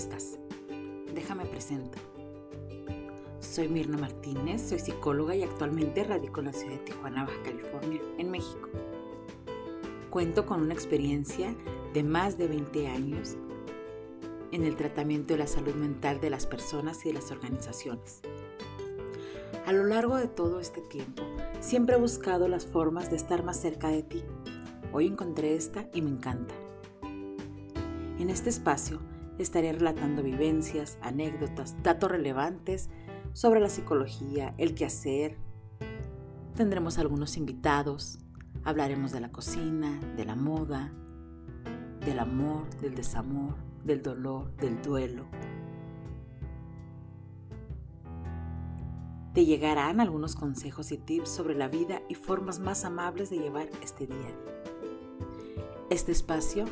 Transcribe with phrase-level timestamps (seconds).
[0.00, 0.38] estás?
[1.14, 1.98] Déjame presento.
[3.38, 8.00] Soy Mirna Martínez, soy psicóloga y actualmente radico en la ciudad de Tijuana, Baja California,
[8.16, 8.70] en México.
[10.08, 11.54] Cuento con una experiencia
[11.92, 13.36] de más de 20 años
[14.52, 18.22] en el tratamiento de la salud mental de las personas y de las organizaciones.
[19.66, 21.22] A lo largo de todo este tiempo,
[21.60, 24.24] siempre he buscado las formas de estar más cerca de ti.
[24.94, 26.54] Hoy encontré esta y me encanta.
[28.18, 29.00] En este espacio
[29.42, 32.90] estaré relatando vivencias, anécdotas, datos relevantes
[33.32, 35.38] sobre la psicología, el quehacer.
[36.56, 38.18] Tendremos algunos invitados,
[38.64, 40.92] hablaremos de la cocina, de la moda,
[42.04, 43.54] del amor, del desamor,
[43.84, 45.24] del dolor, del duelo.
[49.32, 53.68] Te llegarán algunos consejos y tips sobre la vida y formas más amables de llevar
[53.80, 54.34] este día.
[55.88, 56.64] Este espacio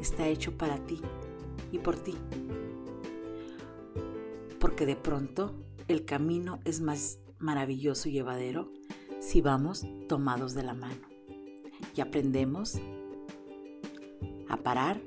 [0.00, 1.00] está hecho para ti
[1.74, 2.14] y por ti.
[4.60, 5.54] Porque de pronto
[5.88, 8.70] el camino es más maravilloso y llevadero
[9.20, 11.08] si vamos tomados de la mano
[11.94, 12.78] y aprendemos
[14.48, 15.00] a parar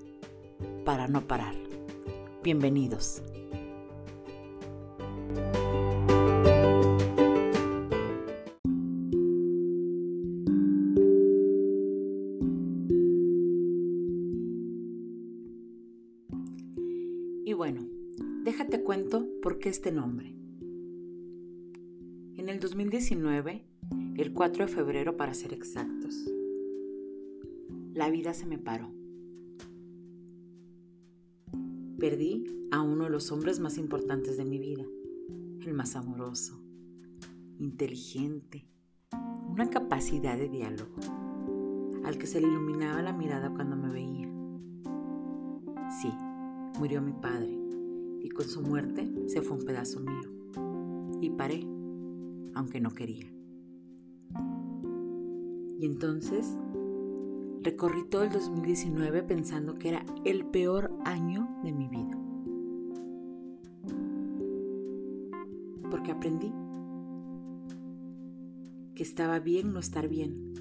[0.85, 1.55] para no parar.
[2.43, 3.23] Bienvenidos.
[17.69, 17.85] Bueno,
[18.45, 20.33] déjate cuento por qué este nombre.
[22.37, 23.65] En el 2019,
[24.15, 26.31] el 4 de febrero para ser exactos,
[27.93, 28.89] la vida se me paró.
[31.99, 34.85] Perdí a uno de los hombres más importantes de mi vida,
[35.65, 36.63] el más amoroso,
[37.59, 38.65] inteligente,
[39.49, 41.01] una capacidad de diálogo,
[42.05, 44.31] al que se le iluminaba la mirada cuando me veía.
[46.01, 46.13] Sí,
[46.79, 47.56] murió mi padre
[48.27, 50.29] y con su muerte se fue un pedazo mío.
[51.21, 51.65] Y paré,
[52.55, 53.31] aunque no quería.
[55.79, 56.57] Y entonces
[57.61, 62.19] recorrí todo el 2019 pensando que era el peor año de mi vida.
[65.89, 66.51] Porque aprendí
[68.93, 70.53] que estaba bien no estar bien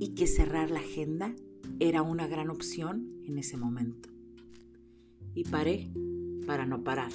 [0.00, 1.32] y que cerrar la agenda
[1.78, 4.08] era una gran opción en ese momento
[5.34, 5.88] y paré
[6.46, 7.12] para no parar.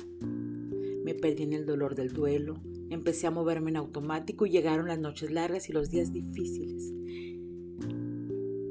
[1.04, 5.00] Me perdí en el dolor del duelo, empecé a moverme en automático y llegaron las
[5.00, 6.94] noches largas y los días difíciles.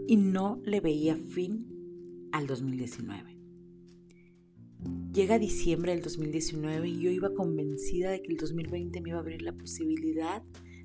[0.07, 3.39] Y no le veía fin al 2019.
[5.13, 9.21] Llega diciembre del 2019 y yo iba convencida de que el 2020 me iba a
[9.21, 10.43] abrir la posibilidad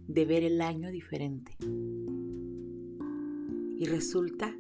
[0.08, 1.58] de ver el año diferente.
[3.78, 4.56] Y resulta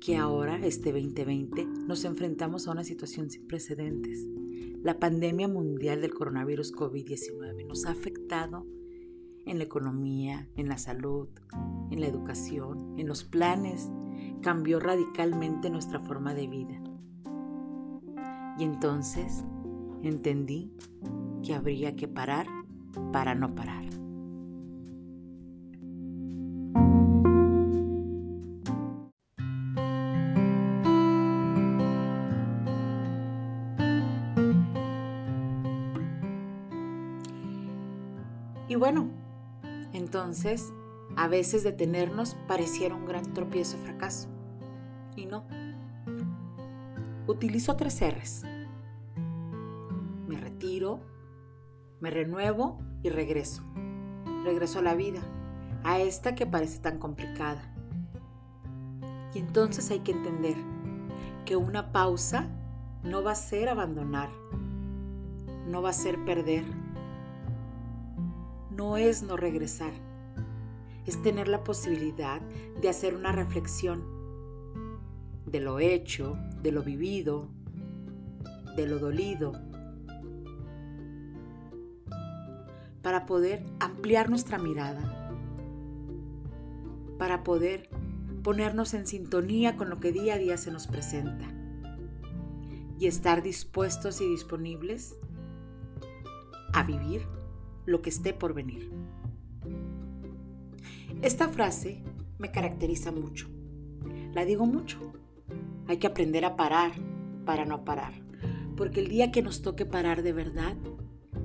[0.00, 4.26] que ahora, este 2020, nos enfrentamos a una situación sin precedentes.
[4.82, 8.64] La pandemia mundial del coronavirus COVID-19 nos ha afectado
[9.44, 11.28] en la economía, en la salud,
[11.90, 13.90] en la educación, en los planes,
[14.42, 16.82] cambió radicalmente nuestra forma de vida.
[18.58, 19.44] Y entonces
[20.02, 20.72] entendí
[21.42, 22.46] que habría que parar
[23.12, 23.97] para no parar.
[38.78, 39.08] Bueno,
[39.92, 40.72] entonces
[41.16, 44.28] a veces detenernos pareciera un gran tropiezo o fracaso.
[45.16, 45.44] Y no.
[47.26, 48.42] Utilizo tres R's.
[50.26, 51.00] Me retiro,
[52.00, 53.62] me renuevo y regreso.
[54.44, 55.20] Regreso a la vida,
[55.84, 57.74] a esta que parece tan complicada.
[59.34, 60.56] Y entonces hay que entender
[61.44, 62.48] que una pausa
[63.02, 64.30] no va a ser abandonar,
[65.66, 66.64] no va a ser perder
[68.78, 69.90] no es no regresar,
[71.04, 72.40] es tener la posibilidad
[72.80, 74.04] de hacer una reflexión
[75.46, 77.48] de lo hecho, de lo vivido,
[78.76, 79.52] de lo dolido,
[83.02, 85.34] para poder ampliar nuestra mirada,
[87.18, 87.90] para poder
[88.44, 91.52] ponernos en sintonía con lo que día a día se nos presenta
[93.00, 95.16] y estar dispuestos y disponibles
[96.72, 97.37] a vivir
[97.88, 98.90] lo que esté por venir.
[101.22, 102.02] Esta frase
[102.38, 103.48] me caracteriza mucho.
[104.34, 105.14] La digo mucho.
[105.86, 106.92] Hay que aprender a parar
[107.46, 108.12] para no parar.
[108.76, 110.76] Porque el día que nos toque parar de verdad,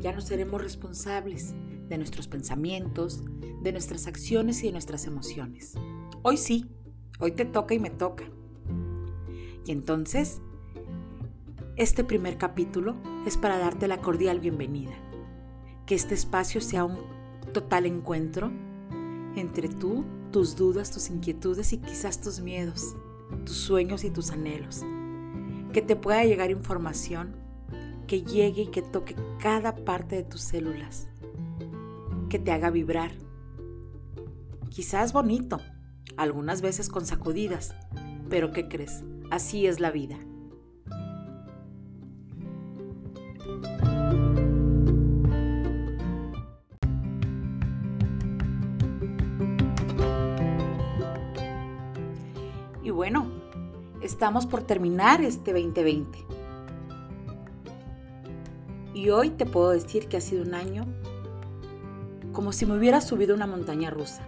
[0.02, 1.56] ya no seremos responsables
[1.88, 3.24] de nuestros pensamientos,
[3.62, 5.76] de nuestras acciones y de nuestras emociones.
[6.24, 6.66] Hoy sí,
[7.20, 8.26] hoy te toca y me toca.
[9.66, 10.42] Y entonces,
[11.76, 12.96] Este primer capítulo
[13.26, 14.94] es para darte la cordial bienvenida.
[15.86, 16.98] Que este espacio sea un
[17.54, 18.52] total encuentro
[19.36, 22.96] entre tú, tus dudas, tus inquietudes y quizás tus miedos,
[23.46, 24.84] tus sueños y tus anhelos.
[25.74, 27.36] Que te pueda llegar información
[28.08, 31.08] que llegue y que toque cada parte de tus células.
[32.30, 33.12] Que te haga vibrar.
[34.70, 35.60] Quizás bonito,
[36.18, 37.76] algunas veces con sacudidas,
[38.30, 39.04] pero ¿qué crees?
[39.30, 40.18] Así es la vida.
[54.14, 56.20] Estamos por terminar este 2020.
[58.94, 60.86] Y hoy te puedo decir que ha sido un año
[62.32, 64.28] como si me hubiera subido una montaña rusa.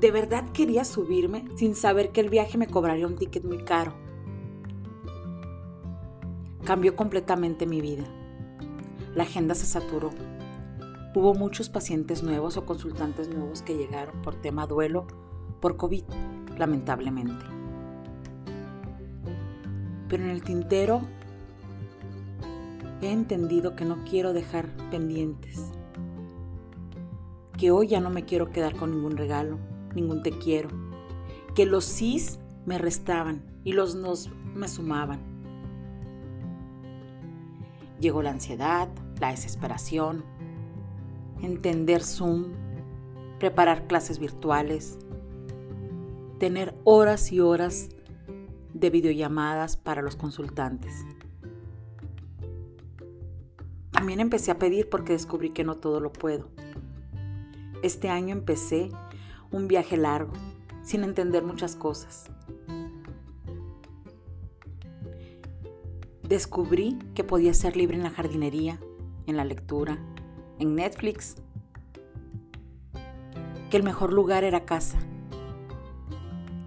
[0.00, 3.94] De verdad quería subirme sin saber que el viaje me cobraría un ticket muy caro.
[6.64, 8.04] Cambió completamente mi vida.
[9.14, 10.10] La agenda se saturó.
[11.14, 15.06] Hubo muchos pacientes nuevos o consultantes nuevos que llegaron por tema duelo
[15.60, 16.02] por COVID
[16.58, 17.55] lamentablemente.
[20.08, 21.02] Pero en el tintero
[23.02, 25.72] he entendido que no quiero dejar pendientes,
[27.58, 29.58] que hoy ya no me quiero quedar con ningún regalo,
[29.94, 30.68] ningún te quiero,
[31.54, 35.20] que los sís me restaban y los nos me sumaban.
[38.00, 38.88] Llegó la ansiedad,
[39.20, 40.24] la desesperación,
[41.40, 42.52] entender Zoom,
[43.38, 44.98] preparar clases virtuales,
[46.38, 47.88] tener horas y horas
[48.78, 51.04] de videollamadas para los consultantes.
[53.90, 56.48] También empecé a pedir porque descubrí que no todo lo puedo.
[57.82, 58.90] Este año empecé
[59.50, 60.32] un viaje largo,
[60.82, 62.26] sin entender muchas cosas.
[66.22, 68.78] Descubrí que podía ser libre en la jardinería,
[69.26, 69.98] en la lectura,
[70.58, 71.36] en Netflix,
[73.70, 74.98] que el mejor lugar era casa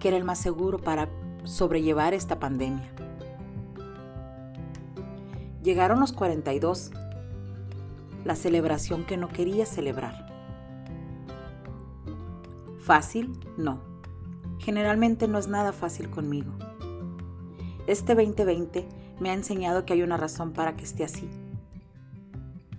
[0.00, 1.08] que era el más seguro para
[1.50, 2.88] sobrellevar esta pandemia.
[5.62, 6.92] Llegaron los 42,
[8.24, 10.26] la celebración que no quería celebrar.
[12.78, 13.80] Fácil, no.
[14.58, 16.52] Generalmente no es nada fácil conmigo.
[17.86, 18.88] Este 2020
[19.18, 21.28] me ha enseñado que hay una razón para que esté así.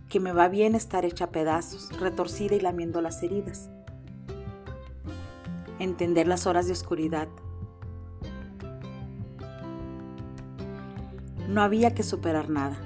[0.09, 3.69] Que me va bien estar hecha pedazos, retorcida y lamiendo las heridas
[5.83, 7.27] entender las horas de oscuridad.
[11.51, 12.77] No había que superar nada,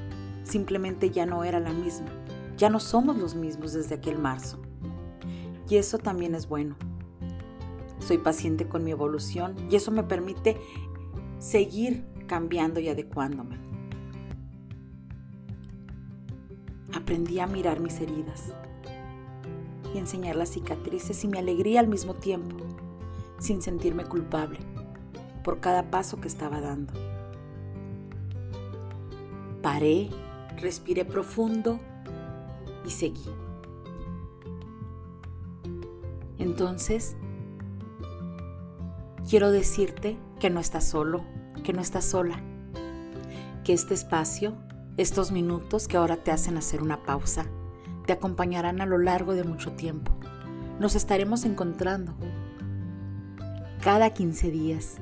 [0.42, 2.08] simplemente ya no era la misma,
[2.58, 4.60] ya no somos los mismos desde aquel marzo.
[5.70, 6.76] Y eso también es bueno.
[8.00, 10.58] Soy paciente con mi evolución y eso me permite
[11.38, 13.60] seguir cambiando y adecuándome.
[16.92, 18.52] Aprendí a mirar mis heridas
[19.94, 22.56] y enseñar las cicatrices y mi alegría al mismo tiempo
[23.38, 24.58] sin sentirme culpable
[25.44, 27.15] por cada paso que estaba dando.
[29.76, 30.10] Paré,
[30.62, 31.82] respiré profundo
[32.86, 33.30] y seguí.
[36.38, 37.18] Entonces,
[39.30, 41.26] quiero decirte que no estás solo,
[41.66, 42.42] que no estás sola,
[43.66, 44.56] que este espacio,
[44.96, 47.46] estos minutos que ahora te hacen hacer una pausa,
[48.06, 50.14] te acompañarán a lo largo de mucho tiempo.
[50.80, 52.16] Nos estaremos encontrando
[53.84, 55.00] cada 15 días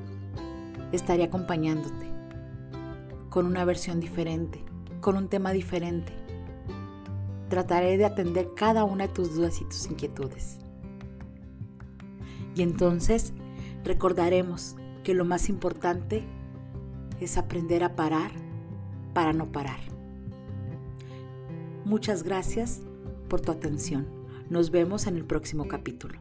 [0.90, 2.13] estaré acompañándote
[3.34, 4.64] con una versión diferente,
[5.00, 6.12] con un tema diferente.
[7.48, 10.60] Trataré de atender cada una de tus dudas y tus inquietudes.
[12.54, 13.32] Y entonces
[13.82, 16.22] recordaremos que lo más importante
[17.18, 18.30] es aprender a parar
[19.14, 19.80] para no parar.
[21.84, 22.82] Muchas gracias
[23.28, 24.06] por tu atención.
[24.48, 26.20] Nos vemos en el próximo capítulo.